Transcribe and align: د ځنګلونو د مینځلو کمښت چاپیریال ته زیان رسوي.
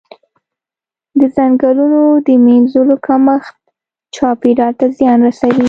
د 1.19 1.21
ځنګلونو 1.35 2.01
د 2.27 2.29
مینځلو 2.45 2.95
کمښت 3.05 3.55
چاپیریال 4.15 4.73
ته 4.79 4.85
زیان 4.97 5.19
رسوي. 5.27 5.59